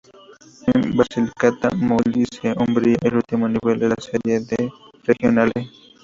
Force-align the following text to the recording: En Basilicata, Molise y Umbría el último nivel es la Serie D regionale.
En 0.73 0.97
Basilicata, 0.97 1.69
Molise 1.75 2.55
y 2.55 2.63
Umbría 2.63 2.97
el 3.03 3.17
último 3.17 3.47
nivel 3.47 3.83
es 3.83 3.89
la 3.89 3.95
Serie 3.99 4.39
D 4.39 4.73
regionale. 5.03 5.69